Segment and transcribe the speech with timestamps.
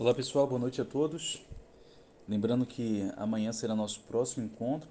[0.00, 1.44] Olá pessoal, boa noite a todos.
[2.26, 4.88] Lembrando que amanhã será nosso próximo encontro,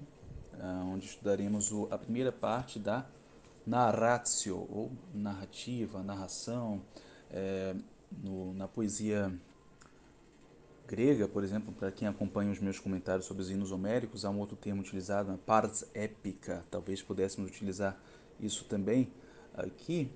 [0.60, 3.04] ah, onde estudaremos a primeira parte da
[3.66, 6.80] narratio, ou narrativa, narração,
[7.28, 7.74] é,
[8.22, 9.36] no, na poesia
[10.86, 14.38] grega, por exemplo, para quem acompanha os meus comentários sobre os hinos homéricos, há um
[14.38, 18.00] outro termo utilizado, pars épica, talvez pudéssemos utilizar
[18.38, 19.12] isso também
[19.54, 20.08] aqui.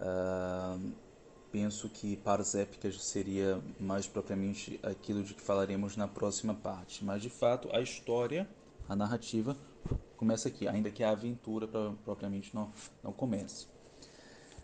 [0.00, 1.09] Uh,
[1.52, 7.04] penso que paras épicas seria mais propriamente aquilo de que falaremos na próxima parte.
[7.04, 8.48] Mas, de fato, a história,
[8.88, 9.56] a narrativa,
[10.16, 11.68] começa aqui, ainda que a aventura
[12.04, 13.66] propriamente não, não comece.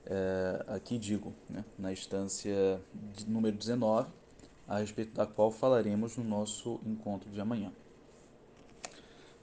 [0.05, 2.81] É, aqui digo, né, na instância
[3.27, 4.09] número 19,
[4.69, 7.73] a respeito da qual falaremos no nosso encontro de amanhã.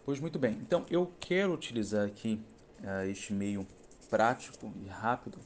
[0.05, 2.41] Pois muito bem, então eu quero utilizar aqui
[2.81, 3.65] uh, este meio
[4.09, 5.39] prático e rápido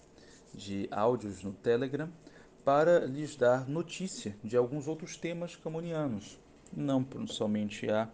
[0.58, 2.12] de áudios no Telegram
[2.66, 6.38] para lhes dar notícia de alguns outros temas camonianos,
[6.76, 8.10] não somente a,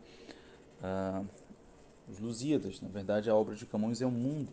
[0.81, 1.23] a
[2.07, 2.81] os Lusíadas.
[2.81, 4.51] Na verdade, a obra de Camões é um mundo.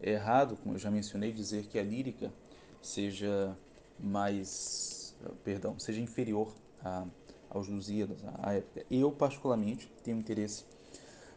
[0.00, 2.32] É errado, como eu já mencionei, dizer que a lírica
[2.80, 3.56] seja
[3.98, 5.14] mais,
[5.44, 6.52] perdão, seja inferior
[6.82, 7.06] a,
[7.50, 8.84] aos Lusíadas, à época.
[8.90, 10.64] Eu particularmente tenho interesse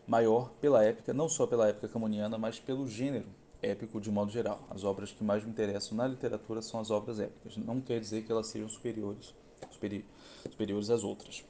[0.08, 3.28] maior pela época, não só pela época camoniana, mas pelo gênero
[3.64, 4.62] épico de modo geral.
[4.70, 7.58] As obras que mais me interessam na literatura são as obras épicas.
[7.58, 9.34] Não quer dizer que elas sejam superiores,
[9.72, 10.06] superi
[10.50, 11.44] superiores às outras.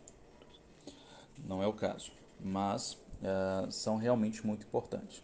[1.46, 2.12] Não é o caso.
[2.40, 5.24] Mas uh, são realmente muito importantes.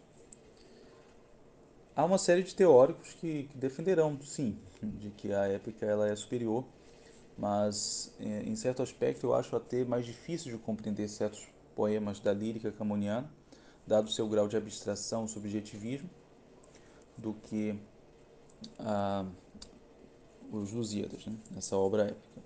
[1.94, 6.16] Há uma série de teóricos que, que defenderão, sim, de que a épica ela é
[6.16, 6.64] superior,
[7.36, 12.32] mas eh, em certo aspecto eu acho até mais difícil de compreender certos poemas da
[12.32, 13.30] lírica camoniana,
[13.86, 16.08] dado seu grau de abstração, subjetivismo,
[17.20, 17.78] do que
[18.78, 19.26] ah,
[20.50, 21.34] os Lusíadas, né?
[21.56, 22.42] essa obra épica.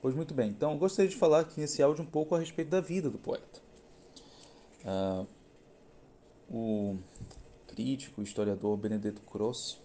[0.00, 2.80] Pois muito bem, então gostaria de falar aqui nesse áudio um pouco a respeito da
[2.80, 3.60] vida do poeta.
[4.84, 5.24] Ah,
[6.50, 6.96] o
[7.66, 9.76] crítico, historiador Benedetto Croce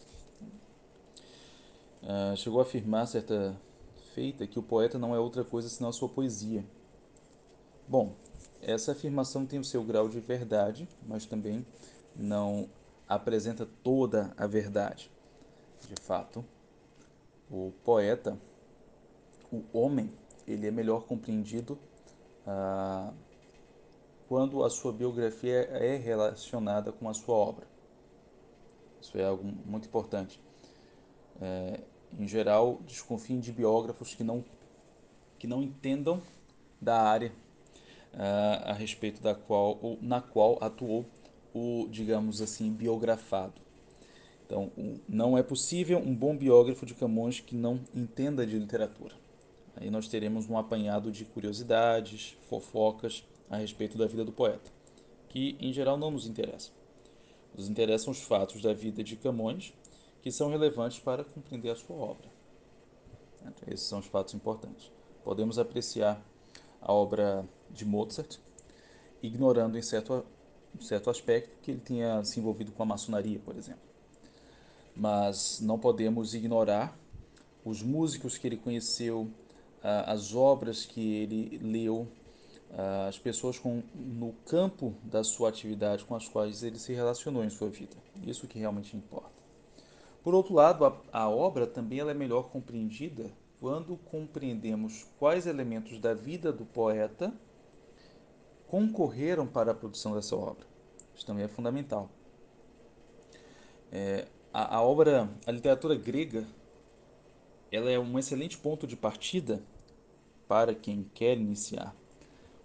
[2.03, 3.59] ah, chegou a afirmar certa
[4.13, 6.63] feita que o poeta não é outra coisa senão a sua poesia.
[7.88, 8.16] Bom,
[8.61, 11.66] essa afirmação tem o seu grau de verdade, mas também
[12.16, 12.69] não
[13.08, 15.12] apresenta toda a verdade.
[15.88, 16.44] De fato,
[17.50, 18.38] o poeta,
[19.52, 20.12] o homem,
[20.47, 21.78] ele é melhor compreendido
[22.47, 23.12] ah,
[24.28, 27.68] quando a sua biografia é relacionada com a sua obra.
[29.02, 30.40] Isso é algo muito importante.
[31.41, 31.81] É,
[32.18, 34.44] em geral, desconfiem de biógrafos que não,
[35.38, 36.22] que não entendam
[36.81, 37.31] da área
[38.14, 41.06] ah, a respeito da qual ou na qual atuou
[41.53, 43.62] o, digamos assim, biografado.
[44.46, 44.72] Então,
[45.08, 49.16] não é possível um bom biógrafo de Camões que não entenda de literatura.
[49.75, 54.72] Aí nós teremos um apanhado de curiosidades, fofocas a respeito da vida do poeta,
[55.30, 56.72] que em geral não nos interessa.
[57.56, 59.74] Nos interessam os fatos da vida de Camões,
[60.22, 62.31] que são relevantes para compreender a sua obra.
[63.68, 64.91] Esses são os fatos importantes.
[65.24, 66.24] Podemos apreciar
[66.81, 68.38] a obra de Mozart,
[69.22, 70.25] ignorando em certo
[70.75, 73.81] um certo aspecto que ele tinha se envolvido com a maçonaria, por exemplo.
[74.95, 76.97] Mas não podemos ignorar
[77.66, 79.29] os músicos que ele conheceu,
[79.81, 82.07] as obras que ele leu,
[83.07, 87.50] as pessoas com, no campo da sua atividade com as quais ele se relacionou em
[87.50, 87.95] sua vida.
[88.25, 89.31] Isso que realmente importa.
[90.23, 96.00] Por outro lado, a, a obra também ela é melhor compreendida quando compreendemos quais elementos
[96.00, 97.34] da vida do poeta
[98.73, 100.66] concorreram para a produção dessa obra.
[101.16, 102.09] Isso também é fundamental.
[103.91, 106.44] É, a, a obra, a literatura grega,
[107.72, 109.61] ela é um excelente ponto de partida
[110.47, 111.95] para quem quer iniciar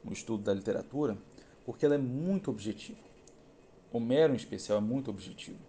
[0.02, 1.14] o estudo da literatura,
[1.66, 3.00] porque ela é muito objetiva.
[3.92, 5.60] Homero, em especial, é muito objetivo.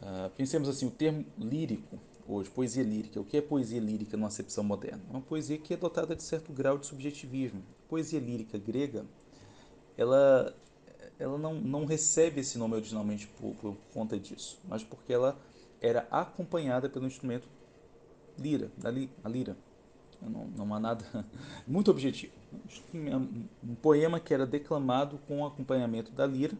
[0.00, 3.20] Uh, pensemos assim, o termo lírico, hoje, poesia lírica.
[3.20, 5.02] O que é poesia lírica numa acepção moderna?
[5.08, 7.64] É uma poesia que é dotada de certo grau de subjetivismo.
[7.88, 9.04] poesia lírica grega
[9.96, 10.54] ela,
[11.18, 15.38] ela não, não recebe esse nome originalmente por, por conta disso, mas porque ela
[15.80, 17.48] era acompanhada pelo instrumento
[18.38, 19.56] lira, da li, a lira.
[20.22, 21.04] Não, não há nada
[21.66, 22.32] muito objetivo.
[22.94, 26.56] Um poema que era declamado com acompanhamento da lira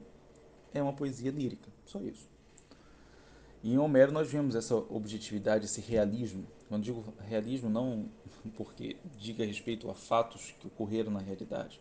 [0.73, 2.29] é uma poesia lírica, só isso.
[3.63, 6.47] E em Homero nós vemos essa objetividade, esse realismo.
[6.69, 8.11] Quando digo realismo, não
[8.57, 11.81] porque diga respeito a fatos que ocorreram na realidade,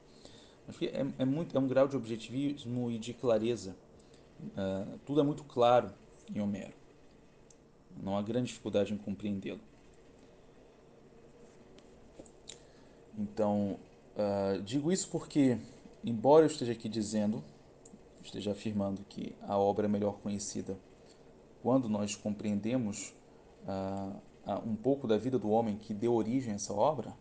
[0.82, 3.76] é, é, muito, é um grau de objetivismo e de clareza.
[4.42, 5.92] Uh, tudo é muito claro
[6.34, 6.74] em Homero.
[8.02, 9.62] Não há grande dificuldade em compreendê-lo.
[13.18, 13.78] Então,
[14.16, 15.58] uh, digo isso porque,
[16.04, 17.44] embora eu esteja aqui dizendo,
[18.24, 20.78] esteja afirmando que a obra é melhor conhecida
[21.62, 23.14] quando nós compreendemos
[23.66, 24.20] uh,
[24.66, 27.14] um pouco da vida do homem que deu origem a essa obra,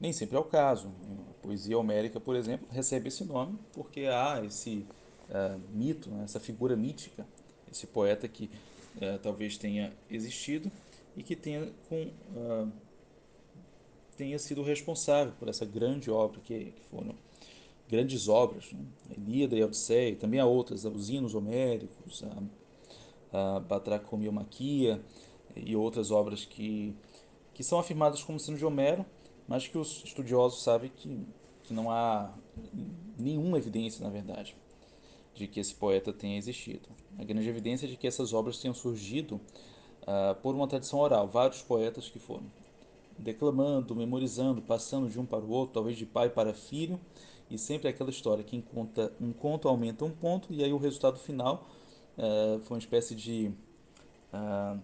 [0.00, 0.88] nem sempre é o caso.
[1.30, 4.86] A poesia homérica, por exemplo, recebe esse nome porque há esse
[5.28, 7.26] uh, mito, né, essa figura mítica,
[7.70, 8.50] esse poeta que
[8.96, 10.70] uh, talvez tenha existido
[11.16, 12.72] e que tenha, com, uh,
[14.16, 17.14] tenha sido responsável por essa grande obra que, que foram
[17.88, 18.84] grandes obras, né?
[19.16, 22.22] Ilíada e Odisseia, também há outras, os hinos homéricos,
[23.32, 25.00] a, a Batracomiomaquia
[25.56, 26.94] e outras obras que,
[27.54, 29.04] que são afirmadas como sendo de Homero,
[29.48, 31.26] mas que os estudiosos sabem que,
[31.64, 32.30] que não há
[33.18, 34.54] nenhuma evidência, na verdade,
[35.34, 36.88] de que esse poeta tenha existido.
[37.18, 39.40] A grande evidência é de que essas obras tenham surgido
[40.02, 41.26] uh, por uma tradição oral.
[41.26, 42.44] Vários poetas que foram
[43.18, 47.00] declamando, memorizando, passando de um para o outro, talvez de pai para filho,
[47.50, 51.18] e sempre aquela história que conta um conto aumenta um ponto, e aí o resultado
[51.18, 51.66] final
[52.16, 53.50] uh, foi uma espécie de
[54.32, 54.78] uh,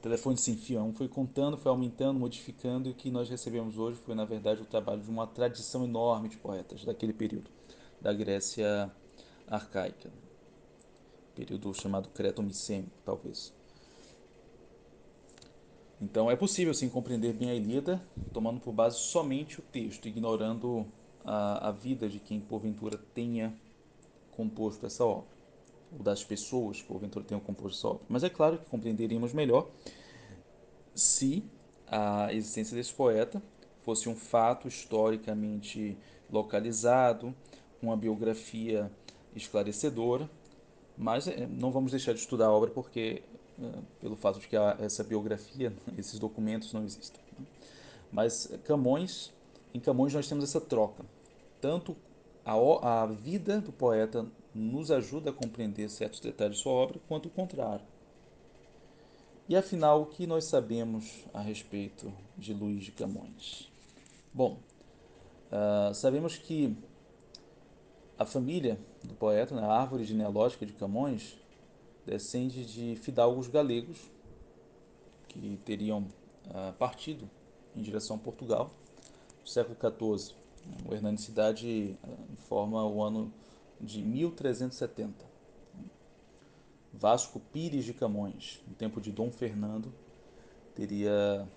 [0.00, 0.80] telefone sem fio.
[0.82, 4.62] Um foi contando, foi aumentando, modificando, e o que nós recebemos hoje foi, na verdade,
[4.62, 7.50] o trabalho de uma tradição enorme de poetas daquele período,
[8.00, 8.90] da Grécia
[9.46, 10.10] arcaica.
[11.34, 13.52] Período chamado Cretomicênico, talvez.
[16.00, 20.86] Então é possível sim compreender bem a Ilíada, tomando por base somente o texto, ignorando
[21.24, 23.54] a, a vida de quem porventura tenha
[24.32, 25.39] composto essa obra
[25.92, 28.02] ou das pessoas que porventura tenham composto essa obra.
[28.08, 29.68] Mas é claro que compreenderíamos melhor
[30.94, 31.44] se
[31.86, 33.42] a existência desse poeta
[33.82, 35.96] fosse um fato historicamente
[36.30, 37.34] localizado,
[37.82, 38.90] uma biografia
[39.34, 40.30] esclarecedora,
[40.96, 43.22] mas eh, não vamos deixar de estudar a obra porque
[43.60, 47.20] eh, pelo fato de que essa biografia, esses documentos não existem.
[47.38, 47.46] Né?
[48.12, 49.32] Mas Camões,
[49.72, 51.04] em Camões nós temos essa troca.
[51.60, 51.96] Tanto
[52.44, 57.26] a, a vida do poeta nos ajuda a compreender certos detalhes de sua obra, quanto
[57.26, 57.84] o contrário.
[59.48, 63.70] E afinal, o que nós sabemos a respeito de Luís de Camões?
[64.32, 64.60] Bom,
[65.50, 66.76] uh, sabemos que
[68.16, 71.36] a família do poeta, né, a árvore genealógica de Camões,
[72.06, 73.98] descende de fidalgos galegos
[75.26, 76.06] que teriam
[76.46, 77.28] uh, partido
[77.74, 78.70] em direção a Portugal
[79.40, 80.34] no século XIV.
[80.88, 83.32] O Hernani Cidade uh, informa o ano
[83.80, 85.30] de 1370.
[86.92, 89.92] Vasco Pires de Camões, no tempo de Dom Fernando,
[90.74, 91.48] teria,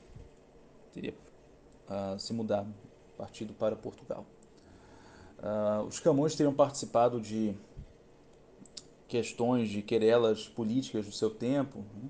[0.93, 1.13] teria
[1.89, 2.73] uh, se mudado,
[3.17, 4.25] partido para Portugal.
[5.39, 7.53] Uh, os Camões teriam participado de
[9.07, 12.09] questões de querelas políticas do seu tempo, né?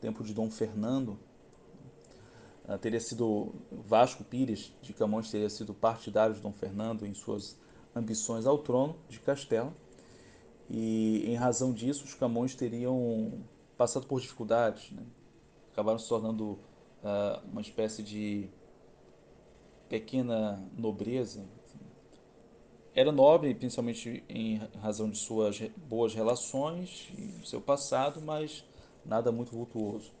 [0.00, 1.18] tempo de Dom Fernando.
[2.68, 7.56] Uh, teria sido Vasco Pires de Camões teria sido partidário de Dom Fernando em suas
[7.94, 9.72] ambições ao trono de Castela
[10.68, 13.32] e em razão disso os Camões teriam
[13.76, 15.02] passado por dificuldades, né?
[15.72, 16.52] acabaram se tornando
[17.02, 18.48] uh, uma espécie de
[19.88, 21.44] pequena nobreza.
[22.94, 28.64] Era nobre, principalmente em razão de suas boas relações e seu passado, mas
[29.04, 30.12] nada muito vultuoso.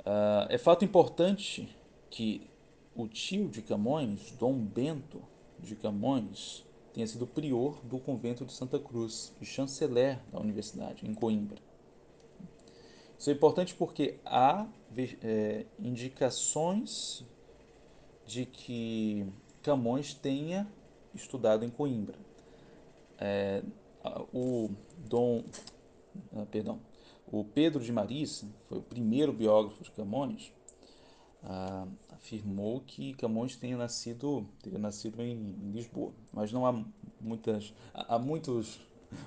[0.00, 1.68] Uh, é fato importante
[2.08, 2.48] que
[2.94, 5.22] o tio de Camões, Dom Bento,
[5.58, 11.12] de Camões tenha sido prior do convento de Santa Cruz e chanceler da universidade, em
[11.12, 11.58] Coimbra.
[13.18, 14.66] Isso é importante porque há
[15.22, 17.24] é, indicações
[18.26, 19.26] de que
[19.62, 20.66] Camões tenha
[21.14, 22.18] estudado em Coimbra.
[23.18, 23.62] É,
[24.32, 25.44] o Dom,
[26.34, 26.80] ah, perdão,
[27.30, 30.52] o Pedro de Maris foi o primeiro biógrafo de Camões.
[31.42, 36.84] Ah, afirmou que Camões tenha nascido, teria nascido em, em Lisboa, mas não há
[37.20, 38.80] muitas, há muitos,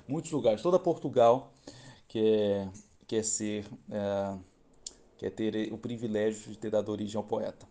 [0.06, 0.60] muitos lugares.
[0.60, 1.52] Toda Portugal
[2.06, 2.70] quer,
[3.06, 4.38] quer ser, é,
[5.16, 7.66] quer ter o privilégio de ter dado origem ao poeta.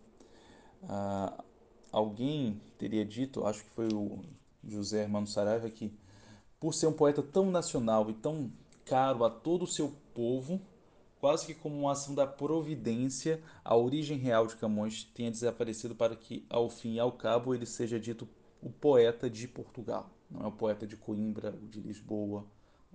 [0.88, 1.44] Ah,
[1.92, 4.20] alguém teria dito, acho que foi o
[4.64, 5.92] José Hermano Saraiva, que
[6.58, 8.50] por ser um poeta tão nacional e tão
[8.84, 10.60] caro a todo o seu povo,
[11.20, 16.16] quase que como uma ação da providência, a origem real de Camões tenha desaparecido para
[16.16, 18.26] que, ao fim e ao cabo, ele seja dito
[18.62, 20.10] o poeta de Portugal.
[20.30, 22.46] Não é o poeta de Coimbra ou de Lisboa,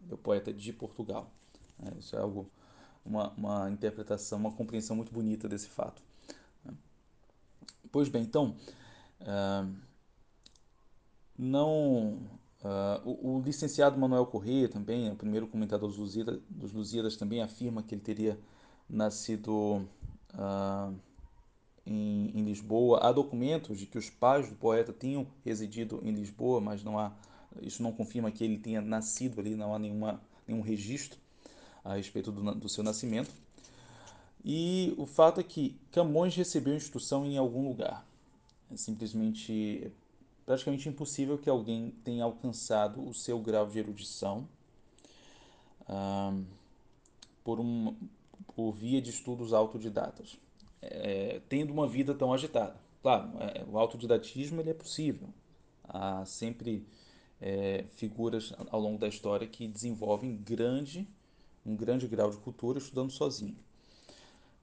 [0.09, 1.31] é o poeta de Portugal.
[1.83, 2.49] É, isso é algo,
[3.05, 6.01] uma, uma interpretação, uma compreensão muito bonita desse fato.
[7.91, 8.57] Pois bem, então,
[9.21, 9.73] uh,
[11.37, 12.19] não
[12.65, 17.39] Uh, o, o, licenciado Manuel Corrêa também, o primeiro comentador dos Lusíadas, dos Lusíadas, também
[17.39, 18.39] afirma que ele teria
[18.89, 19.87] nascido
[20.33, 20.95] uh,
[21.85, 23.01] em, em Lisboa.
[23.03, 27.11] Há documentos de que os pais do poeta tinham residido em Lisboa, mas não há,
[27.61, 31.19] isso não confirma que ele tenha nascido ali, não há nenhuma, nenhum registro
[31.83, 33.29] a respeito do, do seu nascimento.
[34.43, 38.03] E o fato é que Camões recebeu instrução em algum lugar.
[38.71, 39.91] É simplesmente
[40.45, 44.47] praticamente impossível que alguém tenha alcançado o seu grau de erudição
[47.43, 47.95] por, um,
[48.55, 50.37] por via de estudos autodidatas,
[50.81, 52.75] é, tendo uma vida tão agitada.
[53.01, 55.29] Claro, é, o autodidatismo ele é possível.
[55.83, 56.85] Há sempre
[57.39, 61.07] é, figuras ao longo da história que desenvolvem grande,
[61.65, 63.55] um grande grau de cultura estudando sozinho.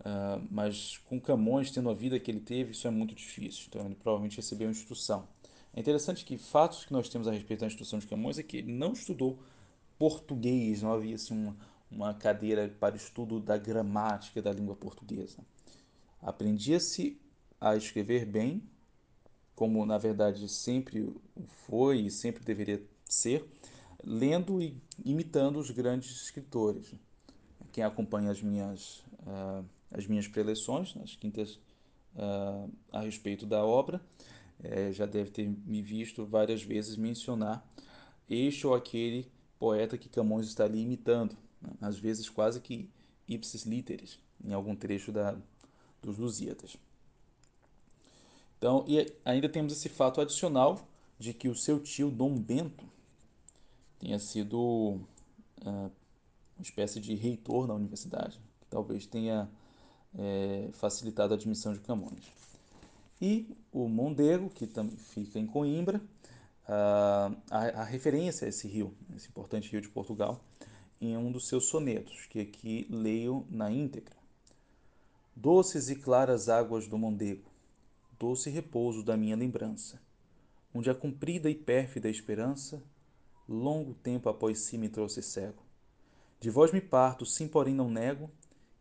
[0.00, 3.66] Uh, mas com Camões tendo a vida que ele teve, isso é muito difícil.
[3.68, 5.28] Então ele provavelmente recebeu instrução.
[5.74, 8.58] É interessante que fatos que nós temos a respeito da instrução de Camões é que
[8.58, 9.38] ele não estudou
[9.98, 11.56] português, não havia assim, uma,
[11.90, 15.38] uma cadeira para estudo da gramática da língua portuguesa.
[16.20, 17.18] Aprendia-se
[17.60, 18.62] a escrever bem,
[19.54, 21.14] como na verdade sempre
[21.66, 23.48] foi e sempre deveria ser,
[24.04, 26.94] lendo e imitando os grandes escritores.
[27.72, 31.58] Quem acompanha as minhas uh, as minhas preleções, nas quintas,
[32.16, 34.00] uh, a respeito da obra.
[34.62, 37.66] É, já deve ter me visto várias vezes mencionar
[38.28, 41.70] este ou aquele poeta que Camões está ali imitando, né?
[41.80, 42.88] às vezes quase que
[43.28, 45.36] ipsis literis, em algum trecho da,
[46.00, 46.76] dos Lusíadas.
[48.58, 50.86] Então, e ainda temos esse fato adicional
[51.18, 52.84] de que o seu tio Dom Bento
[53.98, 54.58] tenha sido
[55.64, 55.90] uh,
[56.56, 59.48] uma espécie de reitor na universidade, que talvez tenha
[60.16, 62.24] é, facilitado a admissão de Camões.
[63.24, 66.02] E o Mondego, que também fica em Coimbra,
[66.66, 70.44] a, a, a, referência a esse rio, esse importante rio de Portugal,
[71.00, 74.16] em um dos seus sonetos, que aqui leio na íntegra.
[75.36, 77.48] Doces e claras águas do Mondego,
[78.18, 80.02] doce repouso da minha lembrança,
[80.74, 82.82] onde a comprida e pérfida esperança,
[83.48, 85.62] longo tempo após si me trouxe cego.
[86.40, 88.28] De vós me parto, sim, porém não nego,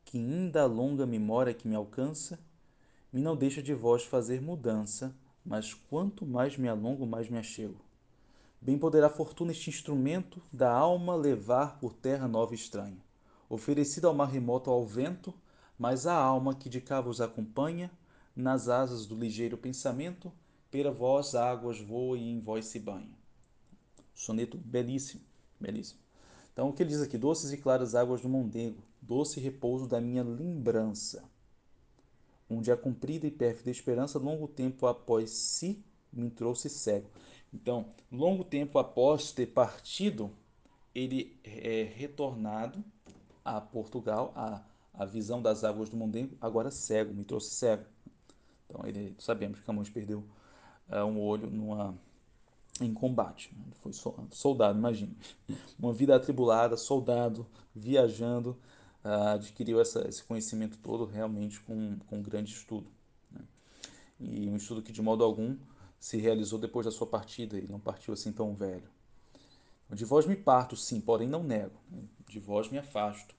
[0.03, 2.39] que ainda a longa memória que me alcança,
[3.11, 5.13] me não deixa de vós fazer mudança,
[5.43, 7.83] mas quanto mais me alongo, mais me achego.
[8.61, 13.03] Bem poderá fortuna este instrumento da alma levar por terra nova e estranha,
[13.49, 15.33] oferecido ao mar remoto ao vento,
[15.77, 17.91] mas a alma que de cá vos acompanha,
[18.35, 20.31] nas asas do ligeiro pensamento,
[20.69, 23.17] pela vós águas voa e em vós se banha.
[24.13, 25.21] Soneto belíssimo,
[25.59, 25.99] belíssimo.
[26.53, 27.17] Então, o que ele diz aqui?
[27.17, 31.23] Doces e claras águas do Mondego, doce repouso da minha lembrança,
[32.51, 37.10] onde a comprida e pérfida esperança, longo tempo após si, me trouxe cego.
[37.53, 40.31] Então, longo tempo após ter partido,
[40.93, 42.84] ele é retornado
[43.43, 44.62] a Portugal, a,
[44.93, 47.86] a visão das águas do Mondego, agora cego, me trouxe cego.
[48.67, 50.24] Então, ele, sabemos que Camões perdeu
[50.89, 51.98] uh, um olho numa
[52.79, 53.51] em combate.
[53.53, 53.91] Ele foi
[54.31, 55.13] soldado, imagina.
[55.77, 58.58] Uma vida atribulada, soldado, viajando,
[59.03, 62.88] adquiriu essa, esse conhecimento todo realmente com, com um grande estudo.
[63.31, 63.41] Né?
[64.20, 65.58] E um estudo que de modo algum
[66.00, 68.89] se realizou depois da sua partida, ele não partiu assim tão velho.
[69.91, 71.75] De vós me parto, sim, porém não nego.
[71.89, 72.03] Né?
[72.27, 73.36] De vós me afasto.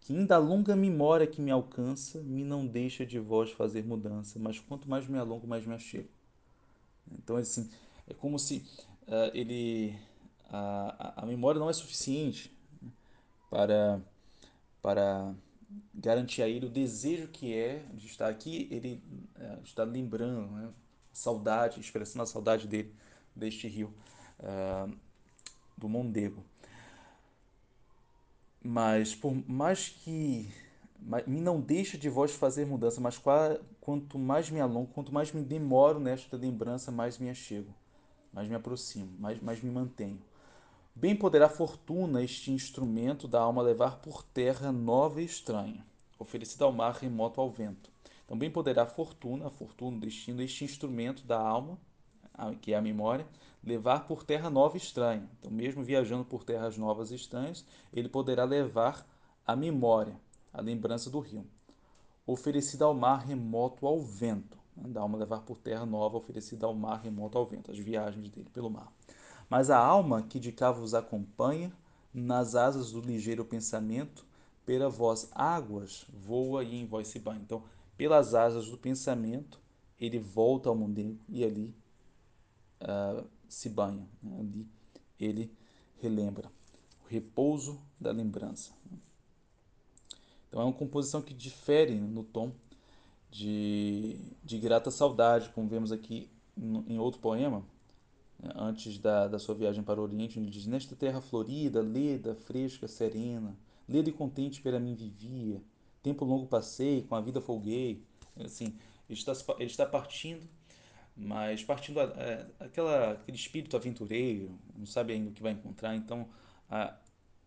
[0.00, 4.38] Que ainda a longa memória que me alcança, me não deixa de vós fazer mudança,
[4.38, 6.08] mas quanto mais me alongo, mais me achego.
[7.12, 7.70] Então, assim,
[8.06, 8.66] é como se
[9.06, 9.94] uh, ele
[10.50, 12.52] a, a memória não é suficiente
[13.50, 14.00] para
[14.84, 15.34] para
[15.94, 19.02] garantir a ele o desejo que é de estar aqui, ele
[19.38, 20.68] uh, está lembrando, né?
[21.10, 22.94] saudade, expressando a saudade dele
[23.34, 23.94] deste rio
[24.40, 24.94] uh,
[25.74, 26.44] do Mondego.
[28.62, 30.52] Mas por mais que
[31.26, 33.18] me não deixa de vós fazer mudança, mas
[33.80, 37.72] quanto mais me alongo, quanto mais me demoro nesta lembrança, mais me achego
[38.34, 40.20] mais me aproximo, mais, mais me mantenho.
[40.96, 45.84] Bem poderá fortuna este instrumento da alma levar por terra nova e estranha,
[46.20, 47.90] oferecida ao mar remoto ao vento.
[48.24, 51.76] Então, poderá fortuna, a fortuna, o destino, este instrumento da alma,
[52.62, 53.26] que é a memória,
[53.62, 55.28] levar por terra nova e estranha.
[55.40, 59.04] Então, mesmo viajando por terras novas e estranhas, ele poderá levar
[59.44, 60.16] a memória,
[60.52, 61.44] a lembrança do rio,
[62.24, 67.00] oferecida ao mar remoto ao vento da alma levar por terra nova oferecida ao mar
[67.00, 68.92] remoto ao vento, as viagens dele pelo mar.
[69.48, 71.72] Mas a alma que de cá vos acompanha,
[72.12, 74.24] nas asas do ligeiro pensamento,
[74.64, 77.40] pela voz águas voa e em vós se banha.
[77.42, 77.62] Então,
[77.96, 79.60] pelas asas do pensamento,
[80.00, 81.74] ele volta ao mundo e ali
[82.80, 84.06] uh, se banha.
[84.22, 84.40] Né?
[84.40, 84.68] Ali
[85.18, 85.52] ele
[86.00, 86.50] relembra.
[87.04, 88.72] O repouso da lembrança.
[90.48, 92.52] Então, é uma composição que difere no tom
[93.30, 97.64] de de grata saudade, como vemos aqui em outro poema,
[98.54, 102.88] antes da, da sua viagem para o Oriente, ele diz: Nesta terra florida, leda, fresca,
[102.88, 103.56] serena,
[103.88, 105.62] leda e contente pela mim vivia,
[106.02, 108.02] tempo longo passei, com a vida folguei.
[108.36, 108.76] Assim,
[109.08, 110.46] ele está, ele está partindo,
[111.16, 116.28] mas partindo é, aquela, aquele espírito aventureiro, não sabe ainda o que vai encontrar, então
[116.68, 116.96] a,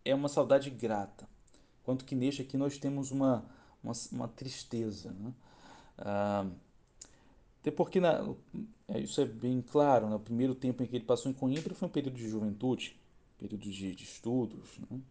[0.06, 1.28] é uma saudade grata.
[1.84, 3.46] Quanto que neste aqui nós temos uma,
[3.84, 5.12] uma, uma tristeza.
[5.12, 5.34] Né?
[7.68, 8.26] Até porque na,
[8.88, 10.16] é, isso é bem claro, né?
[10.16, 12.98] o primeiro tempo em que ele passou em Coimbra foi um período de juventude,
[13.38, 15.02] período de, de estudos, né?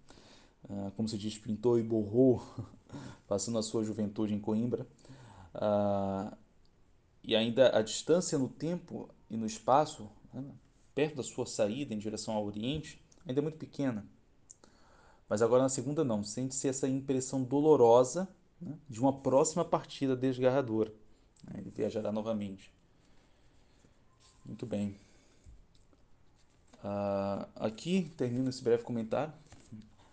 [0.70, 2.42] ah, como se diz, pintou e borrou,
[3.28, 4.86] passando a sua juventude em Coimbra.
[5.54, 6.34] Ah,
[7.22, 10.42] e ainda a distância no tempo e no espaço, né?
[10.94, 14.06] perto da sua saída em direção ao Oriente, ainda é muito pequena.
[15.28, 18.26] Mas agora na segunda não, sente-se essa impressão dolorosa
[18.58, 18.78] né?
[18.88, 20.90] de uma próxima partida desgarradora.
[21.44, 21.60] Né?
[21.60, 22.70] Ele viajará novamente.
[24.44, 24.96] Muito bem.
[26.76, 29.32] Uh, aqui termino esse breve comentário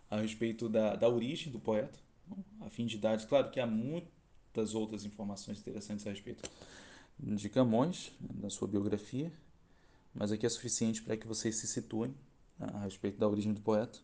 [0.10, 2.00] a respeito da, da origem do poeta,
[2.62, 6.50] a fim de dar, claro que há muitas outras informações interessantes a respeito
[7.20, 9.32] de Camões, da sua biografia,
[10.14, 12.14] mas aqui é suficiente para que vocês se situem
[12.60, 14.00] a respeito da origem do poeta.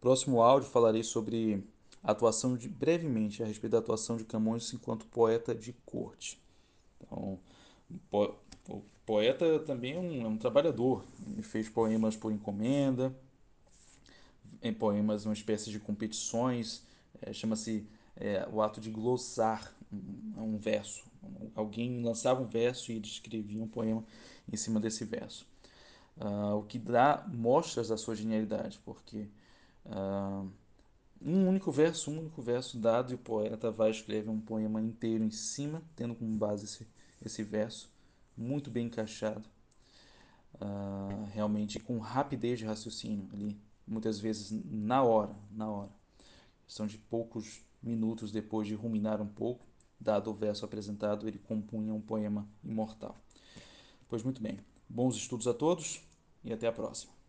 [0.00, 1.64] Próximo áudio falarei sobre
[2.02, 6.40] atuação de brevemente a respeito da atuação de Camões enquanto poeta de corte.
[7.00, 7.38] Então,
[8.10, 8.34] po,
[8.68, 11.04] o poeta também é um, é um trabalhador.
[11.26, 13.14] Ele fez poemas por encomenda,
[14.62, 16.86] em poemas uma espécie de competições,
[17.20, 21.04] é, chama-se é, o ato de glossar um, um, verso.
[21.54, 24.04] Alguém lançava um verso e ele escrevia um poema
[24.50, 25.46] em cima desse verso.
[26.16, 29.26] Uh, o que dá mostras da sua genialidade, porque
[29.86, 30.50] uh,
[31.20, 35.22] um único verso, um único verso dado e o poeta vai escrever um poema inteiro
[35.22, 36.86] em cima, tendo como base esse,
[37.24, 37.90] esse verso,
[38.36, 39.48] muito bem encaixado,
[40.54, 45.90] uh, realmente com rapidez de raciocínio ali, muitas vezes na hora, na hora.
[46.66, 49.66] São de poucos minutos depois de ruminar um pouco,
[49.98, 53.16] dado o verso apresentado, ele compunha um poema imortal.
[54.08, 56.02] Pois muito bem, bons estudos a todos
[56.42, 57.19] e até a próxima.